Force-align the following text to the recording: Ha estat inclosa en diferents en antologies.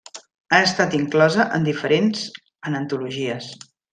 Ha 0.55 0.61
estat 0.67 0.95
inclosa 0.99 1.45
en 1.59 1.67
diferents 1.69 2.25
en 2.71 2.79
antologies. 2.81 3.53